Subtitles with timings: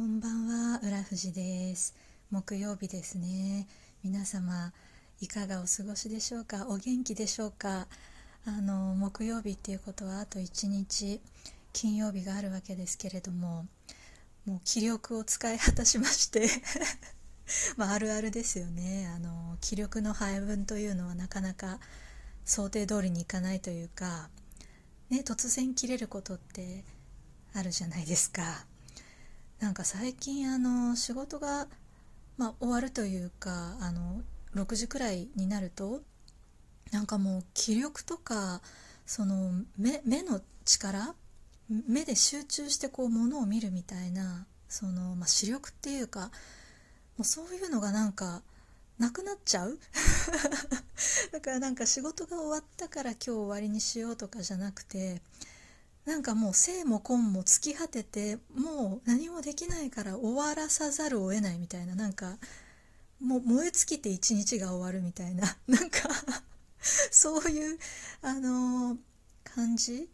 [0.00, 1.94] こんばんは、浦富です。
[2.30, 3.66] 木曜日ですね。
[4.02, 4.72] 皆様、
[5.20, 6.68] いかがお過ごしでしょうか？
[6.70, 7.86] お元気でしょうか？
[8.46, 11.20] あの、木曜日っていうことはあと1日、
[11.74, 13.66] 金曜日があるわけですけれども、
[14.46, 16.48] もう気力を使い果たしまして
[17.76, 19.06] まあ、あるあるですよね。
[19.06, 21.78] あの、気力の配分というのはなかなか
[22.46, 24.30] 想定通りにいかないというか、
[25.10, 26.86] ね、突然切れることって
[27.52, 28.64] あるじゃないですか。
[29.60, 31.66] なんか最近あの仕事が、
[32.38, 34.22] まあ、終わるというかあの
[34.54, 36.00] 6時くらいになると
[36.92, 38.62] なんかもう気力とか
[39.06, 41.14] その目目の力
[41.88, 46.28] 目で集中してこう物を見るみたいなその、まあ、視力っていうかも
[47.20, 48.42] うそういうのがなんか
[48.98, 49.78] なくなっちゃう？
[51.32, 55.22] だからなんか仕事が終わったから今日終わりにしようとかじゃなくて
[56.04, 62.38] なんかもう生も根も尽き果ててもう何もできないから終わらさざるを得ないみたいななんか
[63.20, 66.08] もう燃え尽きて一日が終わるみたいな なんか
[66.80, 67.78] そういう
[68.22, 68.98] あのー、
[69.44, 70.08] 感じ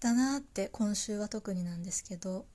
[0.00, 2.46] だなって今週は特になんですけど。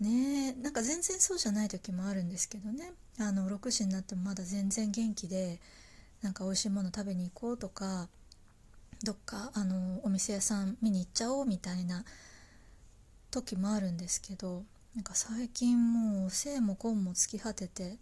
[0.00, 2.92] ねなんか全然そうじゃない時もあるんですけどね。
[3.18, 5.60] あの6時になってもまだ全然元気で
[6.22, 8.08] なんか美味しいもの食べに行こうとか
[9.02, 12.04] どっかあのお店屋さん見に行っちゃおうみたいな
[13.30, 17.98] 時もあるんですけどなんか最近もう生も根も尽き果てて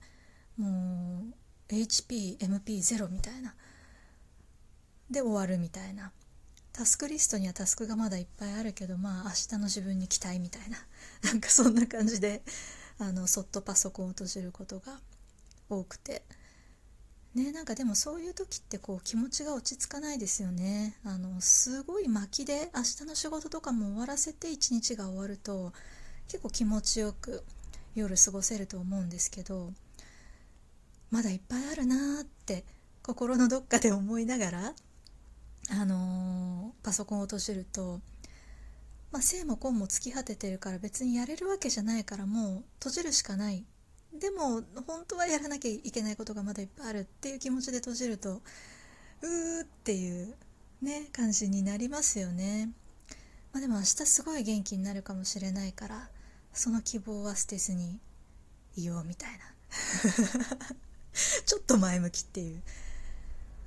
[0.57, 1.25] も
[1.71, 3.55] う HPMP0 みたいな
[5.11, 6.13] で終わるみたいな
[6.73, 10.79] タスクリストにはタスクがまだいっぱいあるけどまあ明日の自分に期待みたいな
[11.25, 12.43] なんかそんな感じで
[12.99, 15.01] あのそっとパソコンを閉じることが
[15.69, 16.23] 多くて。
[17.37, 20.97] ねなんかでもそういう時ってこう気持ちが落ち着かないですよね。
[21.05, 25.73] あのすごい巻きで明日の仕事とかも終わらせて一日が終わると
[26.29, 27.45] 結構気持ちよく
[27.95, 29.73] 夜過ごせると思うんですけど
[31.11, 32.65] まだいっぱいあるなーって
[33.03, 34.73] 心のどっかで思いながら
[35.71, 38.01] あのー、パソコンを閉じると
[39.13, 43.65] まあ、生も根も尽き果ててるから別にやれるわけじゃないからもう閉じるしかない
[44.19, 50.35] でも本当はやらなきゃいけないことがまだいっぱいあるっていう気持ちで閉じるとうーっていう
[50.83, 52.71] ね感じになりますよね、
[53.53, 56.09] まあ、でも明日すごい元気になるかもしれないから
[56.53, 57.99] その希望は捨てずに
[58.77, 59.45] いようみたいな。
[61.45, 62.63] ちょっと前向きっていう。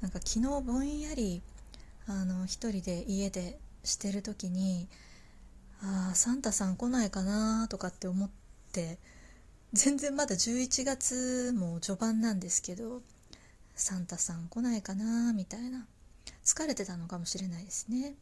[0.02, 1.42] なんか昨日ぼんやり
[2.08, 4.88] あの一人で家でしてる時に
[5.82, 8.30] ああサンタさん来ないかなとかって思っ
[8.72, 8.98] て
[9.74, 13.02] 全然まだ11月も序盤なんですけど
[13.76, 15.88] サンタさん来ないかなみたいな。
[16.44, 18.16] 疲れてたのかもしれないですね。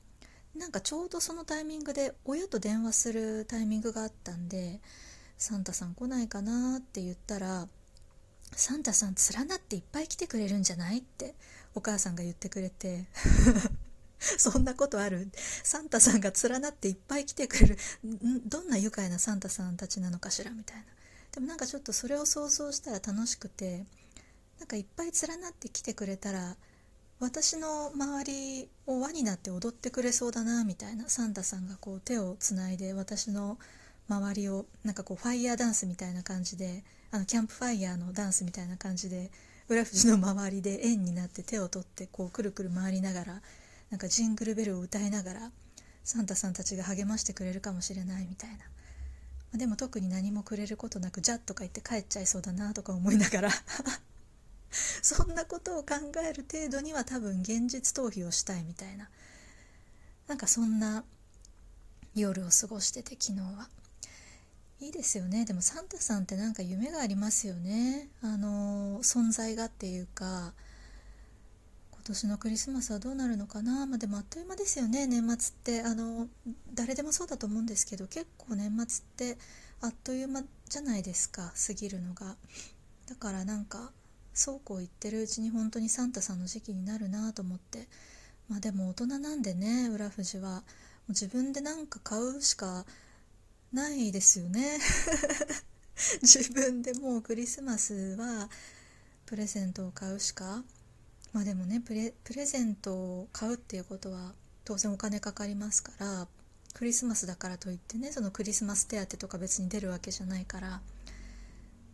[0.56, 4.82] なんかちょうどそのタイミングで親と電話するタイミングがあったんで
[5.38, 7.68] サンタさん来ないかなって言ったら
[8.54, 11.36] サンタさん連なっていっぱい来てくれるんじゃないって
[11.76, 13.06] お母さんが言ってくれて。
[14.20, 15.30] そんなことある？
[15.64, 17.78] サンタさんが連なっていっぱい来てくれる。
[18.48, 20.84] どんな愉快なサンタさんたちなのかしらみたいな。
[21.38, 23.86] でもなんかちょっとそれを想像したら楽しくて
[24.58, 26.56] なんかいっぱい連なってきてくれたら
[27.20, 33.60] 私の周りを輪になって踊ってくれそうだなみたいなサンタさんがこう手をつないで私の
[34.10, 39.30] 周りをなんかこうファイヤーダンスみたいな感じであのキャンプファイヤーのダンスみたいな感じで
[39.70, 43.42] 浦富士の周りで円になって手を取ってこうくるくる回りながら
[43.92, 45.52] なんかジングルベルを歌いながら
[46.04, 48.58] サンタさんたちが励ましてくれるかもしれないみたいな。
[49.54, 53.50] でも特に何もくれることなく「じゃ」とか言って帰っちゃいそうだなとか思いながら。
[55.02, 59.10] そんなことを考える程度には多分現実逃避をしたいみたいな。
[60.28, 61.06] なんかそんな
[62.14, 63.70] 夜を過ごしてて昨日は。
[64.80, 65.46] いいですよね。
[65.46, 68.10] でもサンタさんってなんか夢がありますよね。
[68.22, 70.54] あの存在がっていうか。
[72.08, 75.82] 年のクリスマスはどうなるのかな、まあ、でもあっという間ですよね年末って。
[75.82, 76.28] あの
[76.74, 79.38] 誰でもそうだと思うんですけど結構年末って
[79.82, 82.36] あっという間じゃないですか過ぎるのが。
[83.08, 83.92] だからなんか
[84.34, 87.88] そうこう言ってるうちに本当にサンタさんの時期になるなと思って。
[88.50, 90.64] まあでも大人なんでね浦富士は。
[91.10, 92.86] 自分で何か買うしか
[93.72, 94.78] ないですよね。
[96.22, 98.50] 自分でもうクリスマスは
[99.26, 100.64] プレゼントを買うしか
[101.38, 104.34] まあでもねプレプレゼントを買うっていうことは
[104.66, 106.28] 当然お金かかりますから
[106.74, 110.82] クリスマスだからといってねそのクリスマス手当とか別に出るわけじゃないから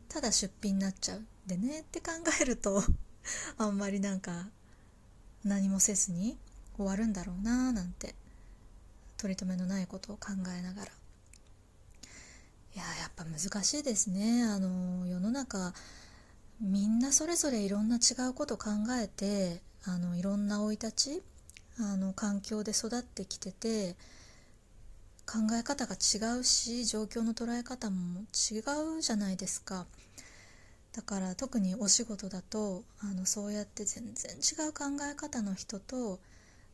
[0.08, 2.12] ただ出費になっちゃうでねって考
[2.42, 2.82] えると
[3.60, 4.48] あんまりなんか
[5.44, 6.38] 何もせずに
[6.78, 8.16] 終わるんだろうななんて
[9.18, 10.92] 取り留めのないことを考えながら。
[12.76, 14.44] いややっぱぱ難しいですね。
[14.46, 15.74] あの世の中
[16.64, 18.70] みんなそれぞれいろんな違うこと考
[19.00, 21.24] えてあのいろんな生い立ち
[21.78, 23.96] あの環境で育ってきてて
[25.26, 28.60] 考え方が違うし状況の捉え方も違
[28.98, 29.86] うじゃないですか。
[30.94, 36.20] だから特にお仕事だとあのそうやって全然違う考え方の人と、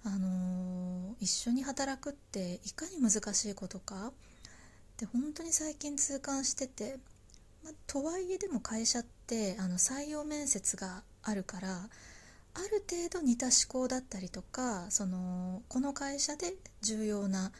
[0.03, 4.07] あの一緒に働くっていかに難しいことか。
[4.07, 4.11] っ
[4.97, 6.97] て本当に最近痛感してて、
[7.63, 11.89] まとはいえでも会社ってあの採用面接があるから
[12.53, 17.51] ある程度似た思考だったりとかそのこの会社で重要な思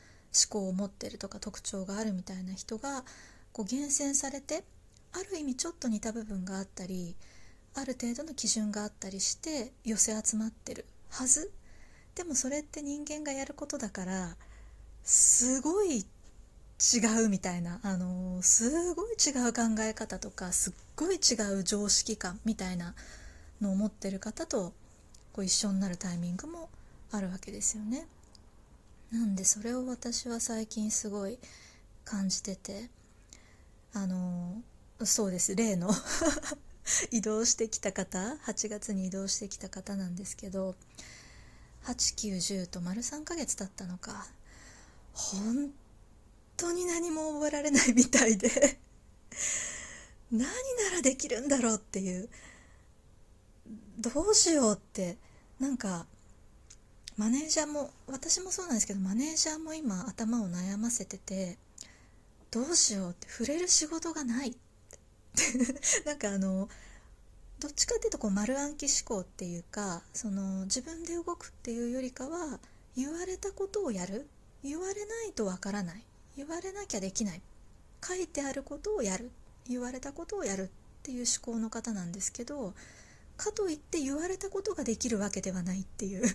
[0.50, 3.04] 考を持ってるとか特徴があるみたいな人が
[3.52, 4.64] こう厳選されて
[5.14, 7.16] ある意味ちょっと似た部分があったり
[7.76, 11.52] ある程度の基準があったりして寄せ集まってるはず。
[12.16, 14.36] でもそれって人間がやることだから
[15.04, 16.06] すごい
[16.80, 22.96] 違うみたいな、あのすごい違う考え方とかすっごい違う常識感みたいな
[23.60, 24.72] のを持ってる方と
[25.34, 26.70] こう一緒になるタイミングも
[27.12, 28.08] あるわけですよね。
[29.12, 31.38] なんでそれを私は最近すごい
[32.06, 32.90] 感じてて
[33.94, 34.62] あの
[35.04, 35.56] そうです。
[35.56, 35.92] 例の
[37.12, 40.76] 移動してきた方8月に移動してきた方なんですけど
[41.84, 44.28] 8910と丸3ヶ月経ったのか。
[45.14, 45.74] 本
[46.60, 48.80] 当に何も覚えられないみたいで。
[50.32, 50.48] 何な
[50.94, 52.30] らできるんだろうっていう。
[53.98, 55.18] どうしようって。
[55.60, 56.06] なんか
[57.18, 61.58] マネージャーも私もそうなんですけどマネージャーも今頭を悩ませてて
[62.50, 63.28] どうしようって。
[63.30, 64.56] 触れる仕事がない
[66.06, 66.70] なんかあの
[67.60, 72.60] どっちかっていうとこう丸暗記思考っていうかその自分で動くっていうよりかは
[72.96, 74.28] 言われたことをやる。
[74.64, 76.04] 言われないとわからない。
[76.40, 77.42] 言われなきゃできない。
[78.02, 79.30] 書いてあることをやる。
[79.68, 80.70] 言われたことをやるっ
[81.04, 82.74] ていう思考の方なんですけど
[83.36, 86.24] かといって言われたことができるわけではないっていう。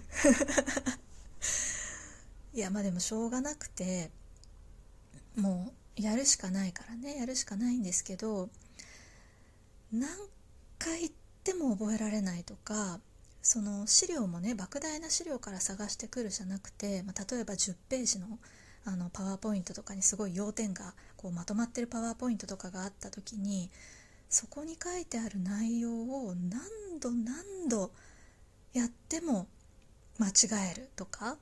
[2.53, 4.11] いやまあでもしょうがなくて
[5.37, 7.17] もうやるしかないからね。
[7.17, 8.51] やるしかないんですけど
[9.91, 10.11] 何
[10.79, 11.13] 回言っ
[11.43, 13.01] ても覚えられないとか
[13.43, 18.39] その資料もね莫大な資料から探してくるじゃなくて、まあ、例えば10ページの
[18.87, 23.71] あのパワーポイントとかにすごい要点がこうまとまってるパワーポイントとかがあった時に
[24.29, 27.91] そこに書いてある内容を何度何度
[28.73, 29.47] やっても
[30.19, 31.37] 間違えるとか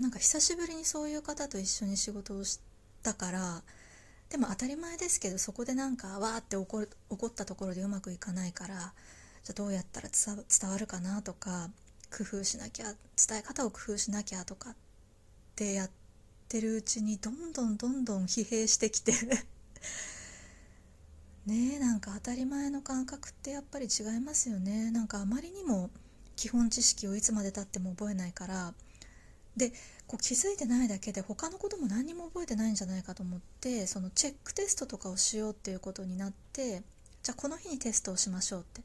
[0.00, 2.60] なんか久しぶりにそういう方と一緒に仕事をし
[3.02, 3.62] たから
[4.30, 8.92] でも当たり前ですけどそこでなんかわーって怒る怒ったところでうまくいかないから
[9.42, 11.70] じゃどうやったら伝わるかなとか
[12.10, 14.74] 工夫しなきゃ伝え方を工夫しなきゃとかっ
[15.58, 15.90] ってやっ
[16.48, 19.12] てるうちにどんどんどんどん疲弊してきて。
[21.46, 24.92] ねえなんか当たり前の感覚ってやっぱり違いますよね。
[24.92, 25.90] なんかあまりにも
[26.36, 28.72] 基本知識をいつまでたっても覚えないから。
[29.56, 29.72] で
[30.06, 36.84] こう気づいてないだけで他のことも何にも覚えてないんじゃないかと思ってそのチェックテストとかをしようっていうことになって
[37.24, 38.82] じゃあこの日にテストをしましょうって。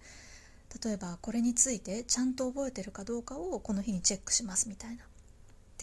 [0.84, 5.04] 例えばこれについてちゃんと覚えてるかどうかをこの日にチェックしますみたいな。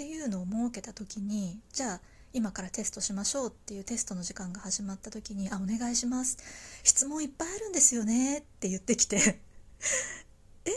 [0.00, 2.00] っていうのを設けた時にじゃあ
[2.32, 6.38] 今からテストしましょうっていうテストの時間が始まった時に「あお願いします。
[6.83, 9.42] 質問いっぱいあるんですよね」って言ってきて。
[10.64, 10.71] え？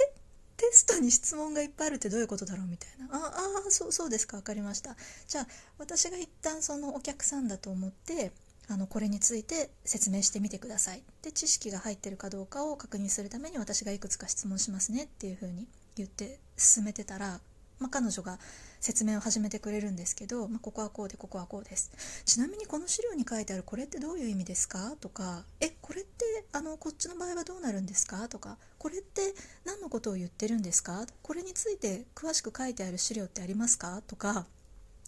[0.58, 2.68] テストに質問がいっぱいあるってどういうことだろう？
[2.68, 4.36] みたいな「ああそうそうですか。
[4.36, 8.34] 分かりました」じゃあ私が一旦そのお客さんだと思って
[8.68, 11.03] あのこれについて説明してみてください。
[11.22, 17.39] で知識が入ってるかどうかを確認するために私がいくつか質問しますねっていうふうに言って進めてたら
[17.84, 18.39] まあ、彼女が
[18.84, 21.90] 説明を始めてくれるんですけど、まあ、ここはこうでここはこうです。
[22.25, 24.98] ちなみにこの資料に書いてあるこれってどういう意味ですか？
[25.00, 28.28] とかえこれってあのこっちの場合はどうなるんですか？
[28.28, 29.22] とかこれって
[29.63, 31.06] 何のことを言ってるんですか？
[31.22, 34.02] これについて詳しく書いてある資料ってありますか？
[34.06, 34.46] とか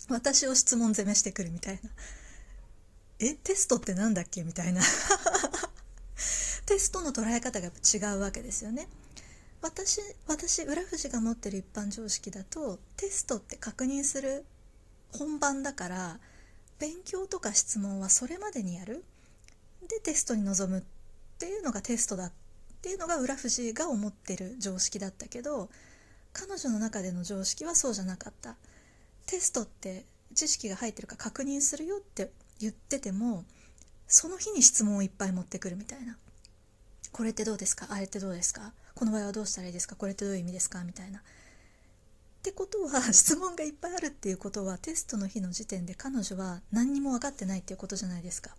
[0.10, 1.90] 私を質問攻めしてくるみたいな。
[3.20, 4.44] えテストって何だっけ？
[4.44, 4.82] みたいな。
[6.66, 8.88] テストの捉え方が違うわけですよね。
[9.66, 14.46] 私私浦富が持ってる一般常識だとテストって確認する
[15.12, 16.20] 本番だから
[16.78, 19.04] 勉強とか質問はそれまでにやる。
[19.90, 20.84] でテストに臨むっ
[21.40, 22.32] ていうのがテストだっ
[22.84, 25.70] ていうのが浦富が思ってる常識だったけど
[26.32, 28.58] 彼女の中での常識はそうじゃなかった。
[29.26, 30.06] テストって
[30.36, 32.30] 知識が入ってるか確認するよって
[32.60, 33.46] 言ってても
[34.08, 36.18] その日に質問をいっぱい持ってくるみたいな。
[37.16, 37.88] これってどうですか？
[37.92, 38.74] あれってどうですか？
[38.94, 39.96] この場合はどうしたらいいですか？
[39.96, 40.84] これってどういう意味ですか？
[40.84, 41.20] みたいな。
[41.20, 41.22] っ
[42.44, 48.54] てことは 質問がいっぱいあるっていうことはテストの日の時点で彼女は何にも分かってないっていうことじゃないですか。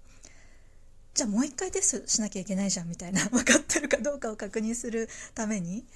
[1.13, 5.87] じゃあもう一回テストしなきゃいけないじゃんみたいな 分かってるかどうかを確認するために。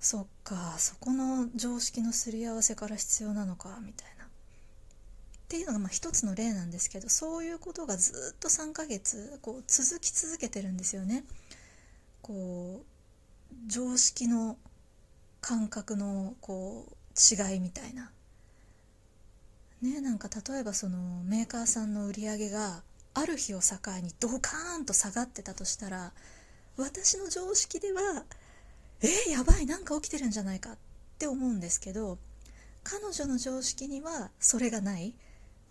[0.00, 4.21] そっかそこの常識のすり合わせから必要なのかみたいな。
[5.52, 11.24] っていうのがまあ一つの例なんですけどそういうことがずっと3ヶ月こう続き続けてるんですよね。
[12.22, 14.56] こう常識の
[15.42, 18.10] 感覚のこう違いみたいな。
[19.82, 22.82] ねなんか例えばそのメーカーさんの売り上げが
[23.12, 26.12] ある日を境にドカーンと下がってたとしたら
[26.78, 28.24] 私の常識では
[29.02, 30.78] えー、やばいなんか起きてるんじゃないかっ
[31.18, 32.16] て思うんですけど
[32.84, 35.14] 彼女の常識にはそれがない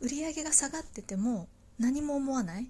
[0.02, 1.48] 売り上げが下がってても
[1.80, 2.68] 何も思わない？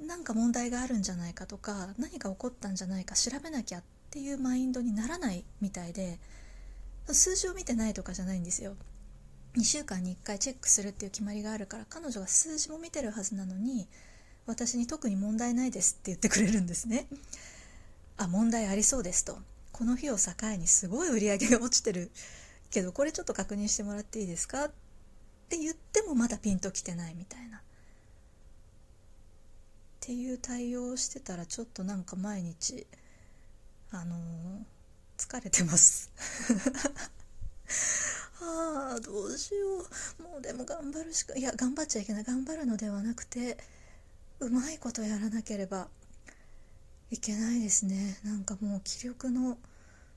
[0.00, 6.18] なんか問題があるんじゃないかとか何か起こったんじゃないか調べなきゃっていうマインドにならないみたいで
[7.08, 8.74] 数字を見てないとかじゃないんですよ。
[9.56, 13.88] 2週間に1回チェックするっていう決まりがあるから彼女が数字も見てるはずなのに
[14.44, 17.06] 私に特に問題ないですって言ってくれるんですね。
[18.18, 19.38] あ問題ありそうですと。
[19.72, 22.10] この日を境にすごい売り上げが落ちてる。
[22.70, 24.66] けどこれちょっと確認してもらっていいですか？
[24.66, 24.74] って
[25.46, 27.58] って言ってもまだピンときてないみたいな。
[27.58, 27.60] っ
[30.00, 32.86] ていう対応をしてたらちょっとなんか毎日
[33.92, 34.20] あのー、
[35.16, 36.10] 疲れてます。
[38.40, 39.86] ああどうしよ
[40.18, 40.22] う。
[40.22, 42.24] もうでも頑張るしかいや頑張っちゃいけない。
[42.24, 43.56] 頑張るのではなくて
[44.40, 45.88] うまいことやらなければ
[47.10, 48.18] いけないですね。
[48.24, 49.58] なんかもう気力の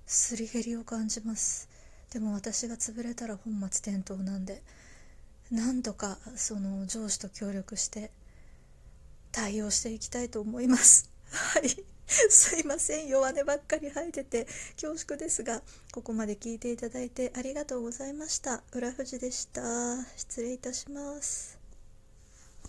[0.05, 1.69] すり減りを感じます。
[2.11, 4.63] でも私が潰れたら本末転倒なんで
[5.51, 8.11] なんとかその上司と協力して
[9.31, 11.09] 対応していきたいと思います。
[11.31, 11.69] はい。
[12.07, 13.07] すいません。
[13.07, 14.47] 弱音ばっかり吐いてて
[14.81, 18.63] 恐縮ですがここまで聞いていただいてありがとうございました。
[18.71, 19.61] 浦富士でした。
[20.17, 21.58] 失礼いたします。